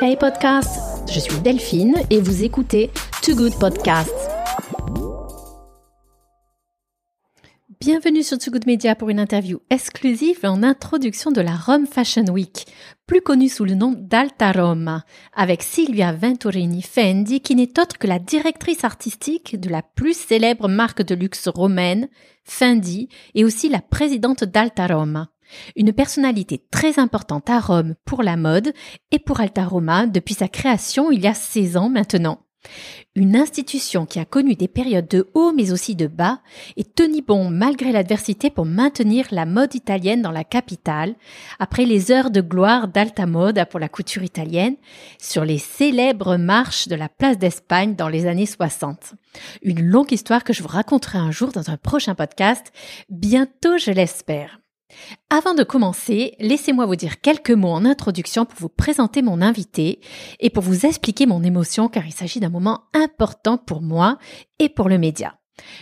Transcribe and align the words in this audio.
Hey 0.00 0.16
podcast, 0.16 1.10
je 1.10 1.18
suis 1.18 1.38
Delphine 1.40 1.96
et 2.10 2.20
vous 2.20 2.44
écoutez 2.44 2.90
Too 3.22 3.34
Good 3.34 3.58
Podcast. 3.58 4.12
Bienvenue 7.80 8.22
sur 8.22 8.38
Too 8.38 8.50
Good 8.50 8.66
Media 8.66 8.94
pour 8.94 9.10
une 9.10 9.20
interview 9.20 9.60
exclusive 9.70 10.40
en 10.44 10.62
introduction 10.62 11.30
de 11.30 11.40
la 11.40 11.56
Rome 11.56 11.86
Fashion 11.86 12.24
Week, 12.30 12.66
plus 13.06 13.20
connue 13.20 13.48
sous 13.48 13.64
le 13.64 13.74
nom 13.74 13.94
d'Alta 13.96 14.52
Roma, 14.52 15.04
avec 15.34 15.62
Silvia 15.62 16.12
Venturini 16.12 16.82
Fendi 16.82 17.40
qui 17.40 17.54
n'est 17.54 17.78
autre 17.80 17.98
que 17.98 18.06
la 18.06 18.18
directrice 18.18 18.84
artistique 18.84 19.58
de 19.58 19.70
la 19.70 19.82
plus 19.82 20.16
célèbre 20.16 20.68
marque 20.68 21.02
de 21.02 21.14
luxe 21.14 21.48
romaine, 21.48 22.08
Fendi, 22.44 23.08
et 23.34 23.44
aussi 23.44 23.68
la 23.68 23.80
présidente 23.80 24.44
d'Alta 24.44 24.86
Roma. 24.86 25.30
Une 25.76 25.92
personnalité 25.92 26.62
très 26.70 26.98
importante 26.98 27.50
à 27.50 27.60
Rome 27.60 27.94
pour 28.04 28.22
la 28.22 28.36
mode 28.36 28.72
et 29.10 29.18
pour 29.18 29.40
Alta 29.40 29.64
Roma 29.64 30.06
depuis 30.06 30.34
sa 30.34 30.48
création 30.48 31.10
il 31.10 31.20
y 31.20 31.26
a 31.26 31.34
16 31.34 31.76
ans 31.76 31.88
maintenant. 31.88 32.40
Une 33.16 33.36
institution 33.36 34.06
qui 34.06 34.18
a 34.18 34.24
connu 34.24 34.56
des 34.56 34.66
périodes 34.66 35.06
de 35.06 35.30
haut 35.34 35.52
mais 35.52 35.70
aussi 35.70 35.94
de 35.94 36.08
bas 36.08 36.40
et 36.76 36.84
tenu 36.84 37.22
bon 37.22 37.48
malgré 37.48 37.92
l'adversité 37.92 38.50
pour 38.50 38.64
maintenir 38.64 39.26
la 39.30 39.46
mode 39.46 39.74
italienne 39.74 40.22
dans 40.22 40.32
la 40.32 40.42
capitale 40.42 41.14
après 41.60 41.84
les 41.84 42.10
heures 42.10 42.30
de 42.30 42.40
gloire 42.40 42.88
d'Alta 42.88 43.26
Moda 43.26 43.66
pour 43.66 43.78
la 43.78 43.88
couture 43.88 44.24
italienne 44.24 44.76
sur 45.20 45.44
les 45.44 45.58
célèbres 45.58 46.36
marches 46.36 46.88
de 46.88 46.96
la 46.96 47.08
place 47.08 47.38
d'Espagne 47.38 47.94
dans 47.94 48.08
les 48.08 48.26
années 48.26 48.46
60. 48.46 49.14
Une 49.62 49.82
longue 49.82 50.12
histoire 50.12 50.42
que 50.42 50.52
je 50.52 50.62
vous 50.62 50.68
raconterai 50.68 51.18
un 51.18 51.30
jour 51.30 51.52
dans 51.52 51.70
un 51.70 51.76
prochain 51.76 52.14
podcast, 52.14 52.72
bientôt 53.10 53.78
je 53.78 53.92
l'espère. 53.92 54.63
Avant 55.30 55.54
de 55.54 55.62
commencer, 55.62 56.34
laissez-moi 56.38 56.86
vous 56.86 56.96
dire 56.96 57.20
quelques 57.20 57.50
mots 57.50 57.72
en 57.72 57.84
introduction 57.84 58.44
pour 58.44 58.58
vous 58.58 58.68
présenter 58.68 59.22
mon 59.22 59.40
invité 59.40 60.00
et 60.40 60.50
pour 60.50 60.62
vous 60.62 60.86
expliquer 60.86 61.26
mon 61.26 61.42
émotion 61.42 61.88
car 61.88 62.06
il 62.06 62.12
s'agit 62.12 62.40
d'un 62.40 62.50
moment 62.50 62.84
important 62.92 63.58
pour 63.58 63.82
moi 63.82 64.18
et 64.58 64.68
pour 64.68 64.88
le 64.88 64.98
média. 64.98 65.38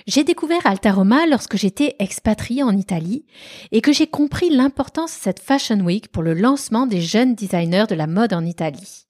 J'ai 0.06 0.24
découvert 0.24 0.66
Alta 0.66 0.92
Roma 0.92 1.26
lorsque 1.26 1.56
j'étais 1.56 1.96
expatriée 1.98 2.62
en 2.62 2.76
Italie 2.76 3.24
et 3.70 3.80
que 3.80 3.92
j'ai 3.92 4.06
compris 4.06 4.50
l'importance 4.50 5.16
de 5.16 5.22
cette 5.22 5.40
Fashion 5.40 5.80
Week 5.80 6.08
pour 6.08 6.22
le 6.22 6.34
lancement 6.34 6.86
des 6.86 7.00
jeunes 7.00 7.34
designers 7.34 7.86
de 7.88 7.94
la 7.94 8.06
mode 8.06 8.34
en 8.34 8.44
Italie. 8.44 9.06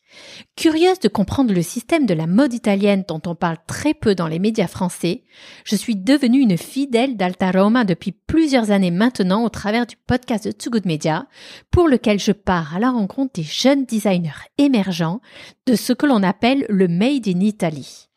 Curieuse 0.57 1.01
de 1.01 1.09
comprendre 1.09 1.53
le 1.53 1.63
système 1.63 2.07
de 2.07 2.15
la 2.15 2.27
mode 2.27 2.55
italienne 2.55 3.05
dont 3.09 3.21
on 3.27 3.35
parle 3.35 3.57
très 3.67 3.95
peu 3.95 4.15
dans 4.15 4.29
les 4.29 4.39
médias 4.39 4.67
français, 4.67 5.25
je 5.65 5.77
suis 5.77 5.97
devenue 5.97 6.41
une 6.41 6.59
fidèle 6.59 7.17
d'Alta 7.17 7.51
Roma 7.51 7.85
depuis 7.85 8.13
plusieurs 8.13 8.71
années 8.71 8.91
maintenant 8.91 9.45
au 9.45 9.49
travers 9.49 9.87
du 9.87 9.97
podcast 9.97 10.47
de 10.47 10.53
Too 10.53 10.71
Good 10.71 10.87
Media, 10.87 11.27
pour 11.71 11.89
lequel 11.89 12.19
je 12.19 12.33
pars 12.33 12.77
à 12.77 12.79
la 12.79 12.91
rencontre 12.91 13.33
des 13.35 13.43
jeunes 13.43 13.85
designers 13.85 14.49
émergents 14.59 15.21
de 15.67 15.75
ce 15.75 15.93
que 15.93 16.07
l'on 16.07 16.23
appelle 16.23 16.67
le 16.69 16.89
Made 16.89 17.29
in 17.29 17.41
Italy. 17.41 18.09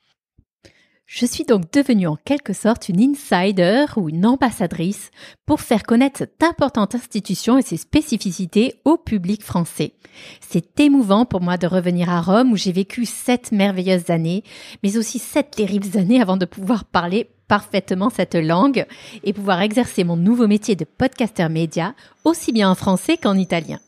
Je 1.08 1.28
suis 1.28 1.44
donc 1.44 1.72
devenue 1.72 2.08
en 2.08 2.16
quelque 2.16 2.54
sorte 2.54 2.90
une 2.90 3.00
insider 3.00 3.86
ou 3.96 4.10
une 4.10 4.26
ambassadrice 4.26 5.12
pour 5.46 5.62
faire 5.62 5.84
connaître 5.84 6.18
cette 6.18 6.42
importante 6.42 6.96
institution 6.96 7.60
et 7.60 7.62
ses 7.62 7.78
spécificités 7.78 8.82
au 8.86 8.98
public 8.98 9.44
français. 9.44 9.94
C'est 10.42 10.80
émouvant 10.80 11.26
pour 11.26 11.42
moi 11.42 11.58
de 11.58 11.68
revenir 11.68 12.10
à 12.10 12.22
Rome 12.22 12.52
où 12.52 12.58
j'ai 12.58 12.72
vécu 12.72 13.06
sept 13.06 13.52
merveilleuses 13.52 14.10
années, 14.10 14.44
mais 14.82 14.98
aussi 14.98 15.20
sept 15.20 15.52
terribles 15.52 15.96
années 15.96 16.22
avant 16.22 16.38
de 16.38 16.46
pouvoir 16.46 16.86
parler 16.86 17.30
parfaitement 17.48 18.10
cette 18.10 18.36
langue 18.36 18.86
et 19.24 19.34
pouvoir 19.34 19.62
exercer 19.62 20.04
mon 20.04 20.18
nouveau 20.18 20.48
métier 20.48 20.76
de 20.76 20.86
podcaster 20.86 21.50
média 21.50 21.94
aussi 22.24 22.52
bien 22.52 22.70
en 22.70 22.76
français 22.76 23.18
qu'en 23.18 23.36
italien. 23.36 23.80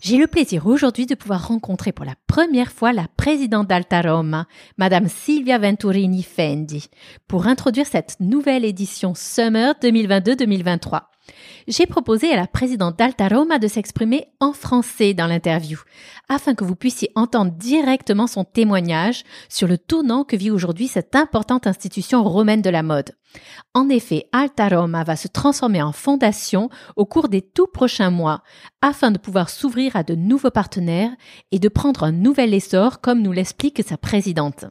J'ai 0.00 0.16
le 0.16 0.26
plaisir 0.26 0.66
aujourd'hui 0.66 1.06
de 1.06 1.14
pouvoir 1.14 1.46
rencontrer 1.48 1.92
pour 1.92 2.04
la 2.04 2.16
première 2.26 2.72
fois 2.72 2.92
la 2.92 3.06
présidente 3.16 3.68
d'Alta 3.68 4.02
Roma, 4.02 4.46
Madame 4.76 5.08
Silvia 5.08 5.58
Venturini 5.58 6.22
Fendi, 6.22 6.88
pour 7.28 7.46
introduire 7.46 7.86
cette 7.86 8.16
nouvelle 8.18 8.64
édition 8.64 9.14
Summer 9.14 9.74
2022-2023 9.80 11.11
j'ai 11.68 11.86
proposé 11.86 12.32
à 12.32 12.36
la 12.36 12.46
présidente 12.46 12.98
d'Alta 12.98 13.28
Roma 13.28 13.58
de 13.58 13.68
s'exprimer 13.68 14.28
en 14.40 14.52
français 14.52 15.14
dans 15.14 15.26
l'interview, 15.26 15.78
afin 16.28 16.54
que 16.54 16.64
vous 16.64 16.76
puissiez 16.76 17.10
entendre 17.14 17.52
directement 17.52 18.26
son 18.26 18.44
témoignage 18.44 19.24
sur 19.48 19.68
le 19.68 19.78
tournant 19.78 20.24
que 20.24 20.36
vit 20.36 20.50
aujourd'hui 20.50 20.88
cette 20.88 21.14
importante 21.14 21.66
institution 21.66 22.24
romaine 22.24 22.62
de 22.62 22.70
la 22.70 22.82
mode. 22.82 23.12
En 23.74 23.88
effet, 23.88 24.26
Alta 24.32 24.68
Roma 24.68 25.04
va 25.04 25.16
se 25.16 25.28
transformer 25.28 25.82
en 25.82 25.92
fondation 25.92 26.68
au 26.96 27.06
cours 27.06 27.28
des 27.28 27.42
tout 27.42 27.66
prochains 27.66 28.10
mois, 28.10 28.42
afin 28.80 29.10
de 29.10 29.18
pouvoir 29.18 29.48
s'ouvrir 29.48 29.96
à 29.96 30.02
de 30.02 30.14
nouveaux 30.14 30.50
partenaires 30.50 31.12
et 31.50 31.58
de 31.58 31.68
prendre 31.68 32.04
un 32.04 32.12
nouvel 32.12 32.52
essor 32.54 33.00
comme 33.00 33.22
nous 33.22 33.32
l'explique 33.32 33.82
sa 33.82 33.96
présidente. 33.96 34.66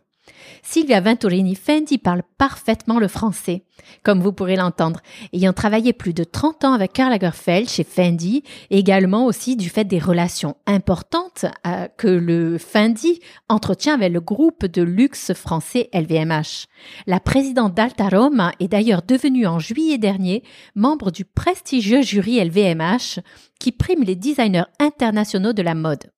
Silvia 0.64 1.02
Venturini 1.02 1.56
Fendi 1.56 1.98
parle 1.98 2.22
parfaitement 2.38 3.00
le 3.00 3.08
français, 3.08 3.64
comme 4.04 4.22
vous 4.22 4.32
pourrez 4.32 4.56
l'entendre, 4.56 5.02
ayant 5.34 5.54
travaillé 5.54 5.92
plus 5.92 6.14
de 6.14 6.24
30 6.24 6.66
ans 6.66 6.74
avec 6.74 6.94
Karl 6.94 7.12
Lagerfeld 7.12 7.68
chez 7.68 7.84
Fendi, 7.84 8.44
également 8.70 9.26
aussi 9.26 9.56
du 9.56 9.70
fait 9.70 9.86
des 9.86 10.00
relations 10.00 10.56
importantes 10.68 11.46
euh, 11.66 11.88
que 11.98 12.08
le 12.08 12.58
Fendi 12.58 13.20
entretient 13.50 13.96
avec 13.96 14.14
le 14.14 14.22
groupe 14.22 14.66
de 14.66 14.82
luxe 14.82 15.34
français 15.34 15.90
LVMH. 15.94 16.68
La 17.08 17.20
présidente 17.20 17.74
d'Alta 17.74 18.10
Roma 18.10 18.52
est 18.60 18.68
d'ailleurs 18.68 19.02
devenue 19.02 19.48
en 19.48 19.60
juillet 19.60 19.98
dernier 19.98 20.44
membre 20.76 21.12
du 21.12 21.26
prestigieux 21.26 22.02
jury 22.02 22.44
LVMH 22.44 23.20
qui 23.60 23.72
prime 23.72 24.04
les 24.04 24.16
designers 24.16 24.66
internationaux 24.80 25.54
de 25.54 25.62
la 25.62 25.76
mode. 25.76 26.12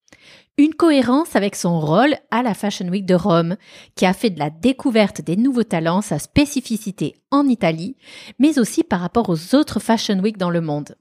Une 0.59 0.75
cohérence 0.75 1.35
avec 1.35 1.55
son 1.55 1.79
rôle 1.79 2.13
à 2.29 2.43
la 2.43 2.53
Fashion 2.53 2.87
Week 2.87 3.07
de 3.07 3.15
Rome, 3.15 3.55
qui 3.95 4.05
a 4.05 4.13
fait 4.13 4.29
de 4.29 4.37
la 4.37 4.51
découverte 4.51 5.19
des 5.19 5.35
nouveaux 5.35 5.63
talents 5.63 6.03
sa 6.03 6.19
spécificité 6.19 7.15
en 7.31 7.47
Italie, 7.47 7.97
mais 8.37 8.59
aussi 8.59 8.83
par 8.83 8.99
rapport 8.99 9.31
aux 9.31 9.55
autres 9.55 9.79
Fashion 9.79 10.19
Week 10.19 10.37
dans 10.37 10.51
le 10.51 10.61
monde. 10.61 10.95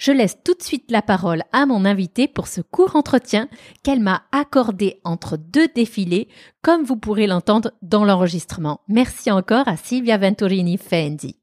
Je 0.00 0.10
laisse 0.10 0.38
tout 0.42 0.54
de 0.54 0.64
suite 0.64 0.90
la 0.90 1.00
parole 1.00 1.44
à 1.52 1.64
mon 1.64 1.84
invité 1.84 2.26
pour 2.26 2.48
ce 2.48 2.60
court 2.60 2.96
entretien 2.96 3.48
qu'elle 3.84 4.00
m'a 4.00 4.24
accordé 4.32 5.00
entre 5.04 5.36
deux 5.36 5.68
défilés, 5.68 6.26
comme 6.60 6.82
vous 6.82 6.96
pourrez 6.96 7.28
l'entendre 7.28 7.70
dans 7.82 8.04
l'enregistrement. 8.04 8.80
Merci 8.88 9.30
encore 9.30 9.68
à 9.68 9.76
Silvia 9.76 10.18
Venturini 10.18 10.76
Fendi. 10.76 11.36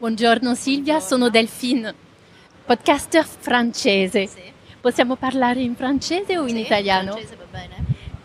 Buongiorno 0.00 0.56
Silvia, 0.56 0.98
sono 0.98 1.30
Delphine. 1.30 2.07
Podcaster 2.68 3.24
francese. 3.24 4.26
Sì. 4.26 4.52
Possiamo 4.82 5.16
parlare 5.16 5.62
in 5.62 5.74
francese 5.74 6.36
ou 6.36 6.46
in 6.46 6.56
sì, 6.56 6.60
italiano? 6.60 7.12
francese 7.12 7.36
va 7.36 7.44
bene. 7.50 7.76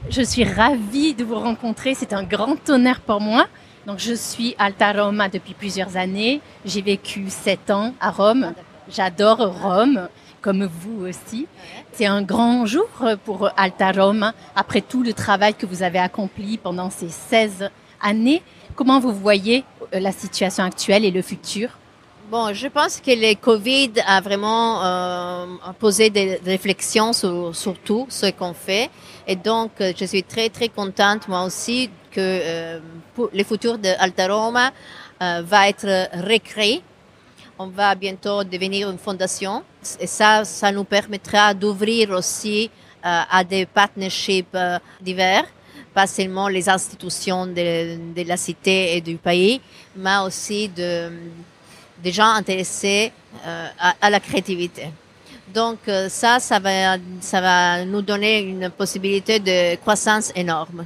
Je 0.09 0.21
suis 0.25 0.43
ravie 0.43 1.15
de 1.15 1.23
vous 1.23 1.39
rencontrer, 1.39 1.95
c'est 1.95 2.11
un 2.11 2.23
grand 2.23 2.69
honneur 2.69 2.99
pour 2.99 3.21
moi. 3.21 3.47
Donc 3.87 3.99
je 3.99 4.13
suis 4.13 4.53
Alta 4.57 4.91
Roma 4.91 5.29
depuis 5.29 5.53
plusieurs 5.53 5.95
années. 5.95 6.41
J'ai 6.65 6.81
vécu 6.81 7.29
sept 7.29 7.71
ans 7.71 7.93
à 8.01 8.11
Rome. 8.11 8.53
J'adore 8.89 9.61
Rome, 9.61 10.09
comme 10.41 10.65
vous 10.65 11.05
aussi. 11.07 11.47
C'est 11.93 12.05
un 12.05 12.21
grand 12.21 12.65
jour 12.65 12.89
pour 13.23 13.49
Alta 13.55 13.93
Roma, 13.93 14.33
après 14.57 14.81
tout 14.81 15.03
le 15.03 15.13
travail 15.13 15.53
que 15.53 15.65
vous 15.65 15.83
avez 15.83 15.99
accompli 15.99 16.57
pendant 16.57 16.89
ces 16.89 17.07
16 17.07 17.69
années. 18.01 18.41
Comment 18.75 18.99
vous 18.99 19.13
voyez 19.13 19.63
la 19.93 20.11
situation 20.11 20.65
actuelle 20.65 21.05
et 21.05 21.11
le 21.11 21.21
futur? 21.21 21.69
Bon, 22.33 22.51
je 22.51 22.67
pense 22.67 22.99
que 22.99 23.11
le 23.11 23.35
Covid 23.35 23.91
a 24.07 24.19
vraiment 24.19 24.83
euh, 24.83 25.45
posé 25.77 26.09
des 26.09 26.41
réflexions 26.43 27.13
sur, 27.13 27.75
tout 27.85 28.07
ce 28.09 28.31
qu'on 28.31 28.55
fait. 28.55 28.89
Et 29.27 29.35
donc, 29.35 29.73
euh, 29.79 29.93
je 29.95 30.03
suis 30.05 30.23
très, 30.23 30.49
très 30.49 30.69
contente, 30.69 31.27
moi 31.27 31.43
aussi, 31.43 31.91
que 32.09 32.19
euh, 32.19 32.79
le 33.31 33.43
futur 33.43 33.77
de 33.77 33.89
Alta 33.99 34.25
Roma 34.33 34.71
va 35.19 35.69
être 35.69 36.09
recréé. 36.27 36.81
On 37.59 37.67
va 37.67 37.93
bientôt 37.93 38.43
devenir 38.43 38.89
une 38.89 38.97
fondation. 38.97 39.61
Et 39.99 40.07
ça, 40.07 40.43
ça 40.43 40.71
nous 40.71 40.85
permettra 40.85 41.53
d'ouvrir 41.53 42.09
aussi 42.09 42.71
à 43.03 43.43
des 43.43 43.67
partnerships 43.67 44.57
divers 44.99 45.45
pas 45.93 46.07
seulement 46.07 46.47
les 46.47 46.67
institutions 46.67 47.45
de 47.45 48.27
la 48.27 48.35
cité 48.35 48.97
et 48.97 49.01
du 49.01 49.17
pays, 49.17 49.61
mais 49.95 50.17
aussi 50.25 50.67
de, 50.67 51.11
des 52.01 52.11
gens 52.11 52.29
intéressés 52.29 53.11
euh, 53.45 53.67
à, 53.79 53.95
à, 54.01 54.09
la 54.09 54.19
créativité. 54.19 54.87
Donc 55.53 55.79
euh, 55.87 56.09
ça, 56.09 56.39
ça 56.39 56.59
va, 56.59 56.97
ça 57.21 57.41
va 57.41 57.85
nous 57.85 58.01
donner 58.01 58.39
une 58.39 58.69
possibilité 58.69 59.39
de 59.39 59.75
croissance 59.75 60.31
énorme. 60.35 60.85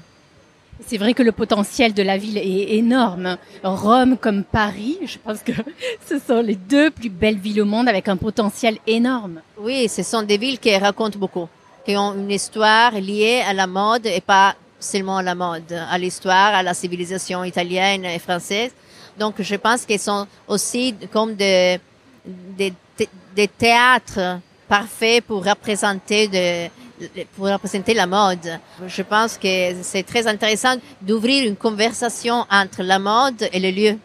C'est 0.86 0.98
vrai 0.98 1.14
que 1.14 1.24
le 1.24 1.32
potentiel 1.32 1.94
de 1.94 2.04
la 2.04 2.18
ville 2.18 2.38
est 2.38 2.76
énorme. 2.76 3.38
Rome 3.64 4.18
comme 4.18 4.44
Paris, 4.44 5.00
je 5.06 5.18
pense 5.18 5.40
que 5.42 5.52
ce 6.08 6.20
sont 6.20 6.42
les 6.42 6.56
deux 6.56 6.92
plus 6.92 7.10
belles 7.10 7.38
villes 7.38 7.62
au 7.62 7.66
monde 7.66 7.90
avec 7.90 8.08
un 8.08 8.18
potentiel 8.18 8.78
énorme. 8.86 9.42
Oui, 9.60 9.90
ce 9.90 10.04
sont 10.04 10.22
des 10.22 10.38
villes 10.38 10.60
qui 10.60 10.76
racontent 10.78 11.18
beaucoup, 11.18 11.48
qui 11.86 11.98
ont 11.98 12.14
une 12.14 12.32
histoire 12.32 12.92
liée 12.92 13.44
à 13.48 13.54
la 13.54 13.66
mode 13.66 14.06
et 14.06 14.22
pas 14.22 14.56
seulement 14.80 15.18
à 15.18 15.24
la 15.24 15.34
mode, 15.34 15.74
à 15.90 15.98
l'histoire, 15.98 16.54
à 16.54 16.62
la 16.62 16.74
civilisation 16.74 17.44
italienne 17.44 18.06
et 18.06 18.20
française. 18.20 18.72
Donc, 19.18 19.42
je 19.42 19.56
pense 19.56 19.86
qu'ils 19.86 20.00
sont 20.00 20.28
aussi 20.48 20.96
comme 21.12 21.36
des, 21.36 21.80
des, 22.26 22.74
des 23.36 23.48
théâtres 23.48 24.40
parfait 24.68 25.22
pour 25.22 25.46
représenter 25.46 26.28
de, 26.28 26.70
pour 27.36 27.48
représenter 27.48 27.94
la 27.94 28.08
mode. 28.08 28.60
Je 28.88 29.02
pense 29.02 29.38
que 29.38 29.76
c'est 29.82 30.04
très 30.04 30.28
intéressant 30.28 30.76
d'ouvrir 31.02 31.48
une 31.48 31.56
conversation 31.56 32.46
entre 32.50 32.84
la 32.84 33.00
mode 33.00 33.50
et 33.52 33.60
le 33.60 33.72
lieu. 33.72 33.98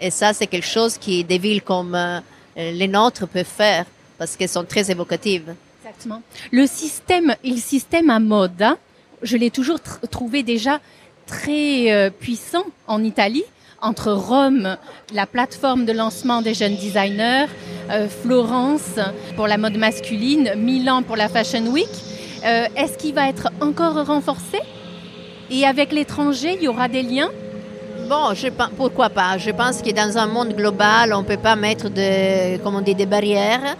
Et 0.00 0.10
ça, 0.10 0.32
c'est 0.32 0.46
quelque 0.46 0.66
chose 0.66 0.96
qui 0.98 1.24
des 1.24 1.38
villes 1.38 1.62
comme 1.62 1.94
euh, 1.94 2.20
les 2.56 2.88
nôtres 2.88 3.26
peuvent 3.26 3.44
faire 3.44 3.84
parce 4.16 4.36
qu'elles 4.36 4.48
sont 4.48 4.64
très 4.64 4.90
évocatives. 4.90 5.54
Exactement. 5.82 6.22
Le 6.50 6.66
système, 6.66 7.34
le 7.44 7.56
système 7.56 8.10
à 8.10 8.18
mode, 8.18 8.62
hein, 8.62 8.78
je 9.22 9.36
l'ai 9.36 9.50
toujours 9.50 9.80
trouvé 10.10 10.42
déjà 10.42 10.80
très 11.26 11.92
euh, 11.92 12.10
puissant 12.10 12.64
en 12.86 13.02
Italie 13.02 13.44
entre 13.80 14.12
Rome, 14.12 14.76
la 15.12 15.26
plateforme 15.26 15.84
de 15.84 15.92
lancement 15.92 16.42
des 16.42 16.54
jeunes 16.54 16.76
designers, 16.76 17.46
euh, 17.90 18.08
Florence 18.08 18.98
pour 19.36 19.46
la 19.46 19.56
mode 19.56 19.76
masculine, 19.76 20.52
Milan 20.56 21.02
pour 21.02 21.16
la 21.16 21.28
Fashion 21.28 21.66
Week. 21.68 21.88
Euh, 22.44 22.66
est-ce 22.76 22.98
qu'il 22.98 23.14
va 23.14 23.28
être 23.28 23.48
encore 23.60 24.04
renforcé? 24.06 24.58
Et 25.50 25.64
avec 25.64 25.92
l'étranger, 25.92 26.56
il 26.56 26.64
y 26.64 26.68
aura 26.68 26.88
des 26.88 27.02
liens? 27.02 27.30
Bon, 28.08 28.32
je, 28.32 28.48
pourquoi 28.74 29.10
pas? 29.10 29.36
Je 29.36 29.50
pense 29.50 29.82
que 29.82 29.90
dans 29.90 30.16
un 30.16 30.26
monde 30.26 30.54
global, 30.54 31.12
on 31.12 31.18
ne 31.18 31.26
peut 31.26 31.36
pas 31.36 31.56
mettre 31.56 31.90
de, 31.90 32.56
comme 32.62 32.76
on 32.76 32.80
dit, 32.80 32.94
des 32.94 33.04
barrières. 33.04 33.76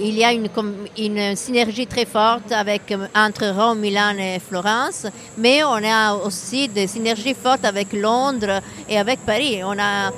Il 0.00 0.16
y 0.18 0.24
a 0.24 0.32
une, 0.32 0.48
une 0.98 1.36
synergie 1.36 1.86
très 1.86 2.04
forte 2.04 2.50
avec, 2.50 2.92
entre 3.14 3.46
Rome, 3.56 3.78
Milan 3.78 4.16
et 4.18 4.40
Florence, 4.40 5.06
mais 5.36 5.62
on 5.62 5.80
a 5.84 6.14
aussi 6.14 6.66
des 6.66 6.88
synergies 6.88 7.34
fortes 7.40 7.64
avec 7.64 7.92
Londres 7.92 8.60
et 8.88 8.98
avec 8.98 9.20
Paris. 9.24 9.60
On 9.64 9.78
a, 9.78 10.10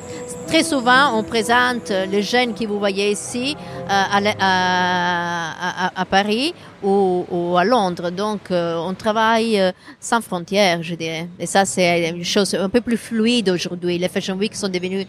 très 0.50 0.64
souvent, 0.64 1.16
on 1.16 1.22
présente 1.22 1.90
les 1.90 2.22
jeunes 2.24 2.54
que 2.54 2.66
vous 2.66 2.80
voyez 2.80 3.12
ici 3.12 3.56
euh, 3.88 4.32
à, 4.40 6.04
Paris 6.10 6.52
ou, 6.82 7.24
ou, 7.30 7.56
à 7.56 7.64
Londres. 7.64 8.10
Donc, 8.10 8.50
euh, 8.50 8.74
on 8.78 8.94
travaille 8.94 9.60
euh, 9.60 9.70
sans 10.00 10.20
frontières, 10.20 10.82
je 10.82 10.96
dirais. 10.96 11.28
Et 11.38 11.46
ça, 11.46 11.64
c'est 11.64 12.08
une 12.08 12.24
chose 12.24 12.52
un 12.54 12.68
peu 12.68 12.80
plus 12.80 12.96
fluide 12.96 13.48
aujourd'hui. 13.48 13.96
Les 13.96 14.08
Fashion 14.08 14.34
Week 14.34 14.56
sont 14.56 14.68
devenus 14.68 15.06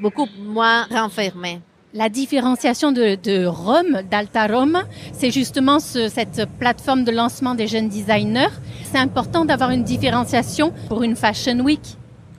beaucoup 0.00 0.28
moins 0.38 0.84
renfermés. 0.92 1.58
La 1.92 2.08
différenciation 2.08 2.92
de, 2.92 3.46
Rome, 3.46 4.02
d'Alta 4.08 4.46
Rome, 4.46 4.80
c'est 5.12 5.32
justement 5.32 5.80
cette 5.80 6.46
plateforme 6.60 7.02
de 7.02 7.10
lancement 7.10 7.56
des 7.56 7.66
jeunes 7.66 7.88
designers. 7.88 8.54
C'est 8.84 8.98
important 8.98 9.44
d'avoir 9.44 9.70
une 9.70 9.82
différenciation 9.82 10.72
pour 10.88 11.02
une 11.02 11.16
Fashion 11.16 11.58
Week. 11.58 11.96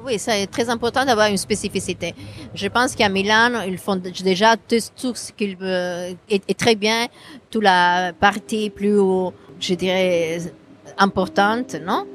Oui, 0.07 0.17
c'est 0.19 0.47
très 0.47 0.69
important 0.69 1.03
d'avoir 1.03 1.27
une 1.27 1.35
spécificité. 1.35 2.15
Je 2.55 2.67
pense 2.69 2.95
qu'à 2.95 3.09
Milan, 3.09 3.63
ils 3.67 3.77
font 3.77 3.97
déjà 3.97 4.55
tout 4.55 5.13
ce 5.13 5.33
qu'ils 5.33 5.57
veulent, 5.57 6.15
et, 6.29 6.53
très 6.53 6.75
bien, 6.75 7.07
toute 7.51 7.63
la 7.63 8.13
partie 8.17 8.69
plus, 8.69 8.97
je 9.59 9.73
dirais, 9.73 10.39
importante, 10.97 11.75
non? 11.85 12.05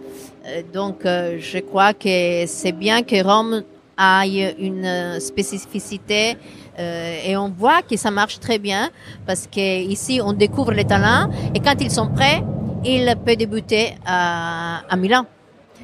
Euh, 0.46 0.62
donc, 0.72 1.04
euh, 1.04 1.36
je 1.38 1.58
crois 1.58 1.92
que 1.92 2.46
c'est 2.46 2.72
bien 2.72 3.02
que 3.02 3.22
Rome 3.22 3.62
ait 4.00 4.56
une 4.58 5.20
spécificité 5.20 6.38
euh, 6.78 7.26
et 7.26 7.36
on 7.36 7.50
voit 7.50 7.82
que 7.82 7.98
ça 7.98 8.10
marche 8.10 8.40
très 8.40 8.58
bien 8.58 8.88
parce 9.26 9.46
que 9.46 9.82
ici 9.82 10.18
on 10.24 10.32
découvre 10.32 10.72
les 10.72 10.86
talents 10.86 11.30
et 11.54 11.60
quand 11.60 11.78
ils 11.78 11.90
sont 11.90 12.08
prêts, 12.08 12.42
ils 12.84 13.14
peuvent 13.24 13.36
débuter 13.36 13.94
à 14.06 14.96
Milan. 14.96 15.26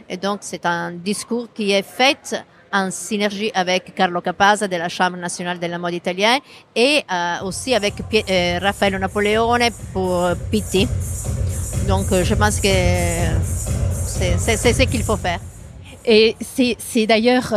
Et 0.08 0.16
donc 0.16 0.38
c'est 0.42 0.64
un 0.66 0.92
discours 0.92 1.48
qui 1.54 1.72
est 1.72 1.82
fait 1.82 2.44
en 2.72 2.90
synergie 2.90 3.50
avec 3.54 3.94
Carlo 3.94 4.20
Capasa 4.20 4.68
de 4.68 4.76
la 4.76 4.88
Chambre 4.88 5.16
nationale 5.16 5.58
de 5.58 5.66
la 5.66 5.78
mode 5.78 5.94
italienne 5.94 6.40
et 6.74 7.02
euh, 7.10 7.44
aussi 7.44 7.74
avec 7.74 7.94
euh, 8.12 8.58
Raffaello 8.60 8.98
Napoleone 8.98 9.70
pour 9.92 10.28
Pitti. 10.50 10.86
Donc 11.86 12.06
je 12.12 12.34
pense 12.34 12.60
que 12.60 12.68
c'est 13.96 14.72
ce 14.72 14.82
qu'il 14.84 15.02
faut 15.02 15.16
faire. 15.16 15.40
Et 16.04 16.36
c'est 16.40 17.06
d'ailleurs, 17.06 17.54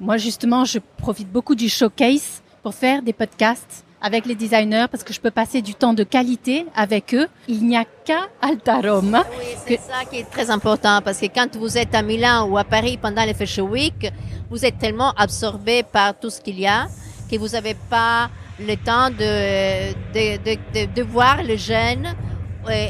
moi 0.00 0.16
justement, 0.16 0.64
je 0.64 0.78
profite 0.98 1.30
beaucoup 1.30 1.54
du 1.54 1.68
showcase 1.68 2.42
pour 2.62 2.74
faire 2.74 3.02
des 3.02 3.12
podcasts 3.12 3.84
avec 4.02 4.26
les 4.26 4.34
designers 4.34 4.86
parce 4.90 5.04
que 5.04 5.12
je 5.12 5.20
peux 5.20 5.30
passer 5.30 5.62
du 5.62 5.74
temps 5.74 5.94
de 5.94 6.02
qualité 6.02 6.66
avec 6.74 7.14
eux. 7.14 7.28
Il 7.48 7.64
n'y 7.66 7.76
a 7.76 7.84
qu'à 8.04 8.26
Alta 8.42 8.80
Roma. 8.80 9.24
Oui, 9.38 9.46
c'est 9.66 9.80
ça 9.80 10.04
qui 10.10 10.18
est 10.18 10.30
très 10.30 10.50
important 10.50 11.00
parce 11.02 11.18
que 11.18 11.26
quand 11.26 11.56
vous 11.56 11.78
êtes 11.78 11.94
à 11.94 12.02
Milan 12.02 12.48
ou 12.48 12.58
à 12.58 12.64
Paris 12.64 12.98
pendant 13.00 13.24
les 13.24 13.34
Fashion 13.34 13.66
Week, 13.66 14.12
vous 14.50 14.64
êtes 14.66 14.78
tellement 14.78 15.12
absorbé 15.12 15.84
par 15.84 16.18
tout 16.18 16.30
ce 16.30 16.40
qu'il 16.40 16.58
y 16.58 16.66
a 16.66 16.88
que 17.30 17.38
vous 17.38 17.48
n'avez 17.48 17.74
pas 17.88 18.28
le 18.60 18.74
temps 18.76 19.08
de, 19.08 19.92
de, 20.12 20.36
de, 20.44 20.94
de, 20.94 21.02
voir 21.02 21.42
les 21.42 21.56
jeunes 21.56 22.14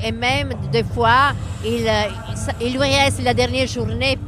et 0.05 0.11
même 0.13 0.53
des 0.73 0.83
fois, 0.83 1.33
il, 1.65 1.89
il 2.61 2.73
lui 2.73 2.81
reste 2.81 3.23
la 3.23 3.35
dernière 3.35 3.67
journée 3.69 4.19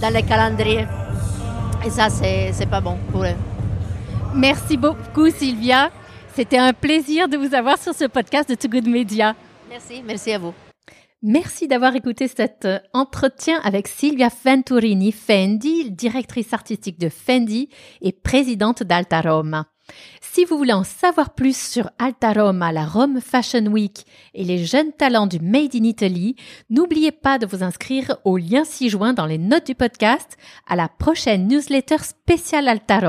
dans 0.00 0.12
le 0.12 0.20
calendrier. 0.20 0.86
Et 1.84 1.90
ça, 1.90 2.08
c'est 2.10 2.68
pas 2.68 2.80
bon 2.80 2.98
pour 3.10 3.24
eux. 3.24 3.34
Merci 4.34 4.76
beaucoup, 4.76 5.30
Sylvia. 5.30 5.90
C'était 6.34 6.56
un 6.56 6.72
plaisir 6.72 7.28
de 7.28 7.36
vous 7.36 7.54
avoir 7.54 7.78
sur 7.78 7.92
ce 7.92 8.06
podcast 8.06 8.48
de 8.48 8.54
Too 8.54 8.68
Good 8.68 8.88
Media. 8.88 9.36
Merci, 9.68 10.02
merci 10.02 10.32
à 10.32 10.38
vous. 10.38 10.54
Merci 11.22 11.68
d'avoir 11.68 11.94
écouté 11.94 12.26
cet 12.26 12.64
euh, 12.64 12.78
entretien 12.94 13.60
avec 13.62 13.86
Silvia 13.86 14.28
Venturini 14.44 15.12
Fendi, 15.12 15.90
directrice 15.90 16.54
artistique 16.54 16.98
de 16.98 17.10
Fendi 17.10 17.68
et 18.00 18.12
présidente 18.12 18.82
d'Alta 18.82 19.20
Roma. 19.20 19.66
Si 20.20 20.46
vous 20.46 20.56
voulez 20.56 20.72
en 20.72 20.84
savoir 20.84 21.34
plus 21.34 21.56
sur 21.56 21.90
Alta 21.98 22.32
la 22.32 22.86
Rome 22.86 23.20
Fashion 23.20 23.66
Week 23.66 24.06
et 24.32 24.44
les 24.44 24.64
jeunes 24.64 24.92
talents 24.92 25.26
du 25.26 25.40
Made 25.40 25.74
in 25.74 25.84
Italy, 25.84 26.36
n'oubliez 26.70 27.12
pas 27.12 27.38
de 27.38 27.44
vous 27.44 27.62
inscrire 27.62 28.16
au 28.24 28.38
lien 28.38 28.64
ci-joint 28.64 29.12
dans 29.12 29.26
les 29.26 29.36
notes 29.36 29.66
du 29.66 29.74
podcast 29.74 30.38
à 30.66 30.76
la 30.76 30.88
prochaine 30.88 31.48
newsletter 31.48 31.98
spéciale 31.98 32.68
Alta. 32.68 33.00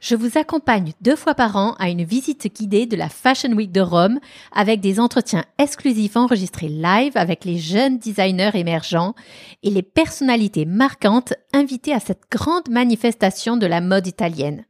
Je 0.00 0.14
vous 0.14 0.36
accompagne 0.36 0.92
deux 1.00 1.16
fois 1.16 1.34
par 1.34 1.56
an 1.56 1.74
à 1.78 1.88
une 1.88 2.04
visite 2.04 2.54
guidée 2.54 2.86
de 2.86 2.96
la 2.96 3.08
Fashion 3.08 3.52
Week 3.52 3.72
de 3.72 3.80
Rome 3.80 4.18
avec 4.52 4.80
des 4.80 5.00
entretiens 5.00 5.44
exclusifs 5.58 6.16
enregistrés 6.16 6.68
live 6.68 7.12
avec 7.14 7.44
les 7.44 7.58
jeunes 7.58 7.98
designers 7.98 8.50
émergents 8.54 9.14
et 9.62 9.70
les 9.70 9.82
personnalités 9.82 10.66
marquantes 10.66 11.34
invitées 11.54 11.94
à 11.94 12.00
cette 12.00 12.24
grande 12.30 12.68
manifestation 12.68 13.56
de 13.56 13.66
la 13.66 13.80
mode 13.80 14.06
italienne. 14.06 14.64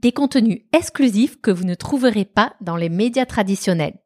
Des 0.00 0.12
contenus 0.12 0.62
exclusifs 0.72 1.40
que 1.40 1.50
vous 1.50 1.64
ne 1.64 1.74
trouverez 1.74 2.24
pas 2.24 2.54
dans 2.60 2.76
les 2.76 2.88
médias 2.88 3.26
traditionnels. 3.26 3.98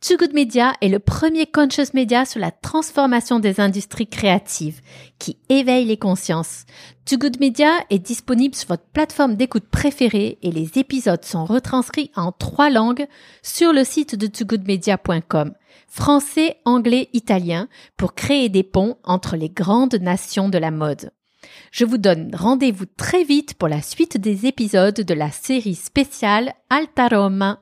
Too 0.00 0.16
Good 0.16 0.32
Media 0.32 0.74
est 0.80 0.88
le 0.88 1.00
premier 1.00 1.46
conscious 1.46 1.92
media 1.92 2.24
sur 2.24 2.38
la 2.38 2.52
transformation 2.52 3.40
des 3.40 3.58
industries 3.60 4.06
créatives 4.06 4.80
qui 5.18 5.38
éveille 5.48 5.86
les 5.86 5.96
consciences. 5.96 6.66
Too 7.04 7.18
Good 7.18 7.40
Media 7.40 7.70
est 7.90 7.98
disponible 7.98 8.54
sur 8.54 8.68
votre 8.68 8.86
plateforme 8.92 9.34
d'écoute 9.34 9.66
préférée 9.68 10.38
et 10.42 10.52
les 10.52 10.78
épisodes 10.78 11.24
sont 11.24 11.44
retranscrits 11.44 12.12
en 12.14 12.32
trois 12.32 12.70
langues 12.70 13.06
sur 13.42 13.72
le 13.72 13.82
site 13.82 14.14
de 14.14 14.28
togoodmedia.com. 14.28 15.54
Français, 15.88 16.58
anglais, 16.64 17.08
italien 17.12 17.68
pour 17.96 18.14
créer 18.14 18.48
des 18.48 18.62
ponts 18.62 18.98
entre 19.04 19.36
les 19.36 19.50
grandes 19.50 19.96
nations 19.96 20.48
de 20.48 20.58
la 20.58 20.70
mode. 20.70 21.10
Je 21.70 21.84
vous 21.84 21.98
donne 21.98 22.34
rendez-vous 22.34 22.86
très 22.96 23.24
vite 23.24 23.54
pour 23.54 23.68
la 23.68 23.82
suite 23.82 24.18
des 24.18 24.46
épisodes 24.46 25.00
de 25.00 25.14
la 25.14 25.30
série 25.30 25.74
spéciale 25.74 26.52
Alta 26.70 27.08
Roma. 27.08 27.60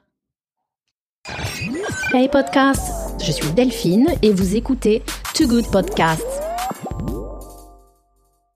Hey 2.12 2.28
podcast, 2.28 3.20
je 3.24 3.32
suis 3.32 3.50
Delphine 3.50 4.08
et 4.22 4.32
vous 4.32 4.54
écoutez 4.54 5.02
Too 5.34 5.48
Good 5.48 5.70
Podcasts 5.70 6.35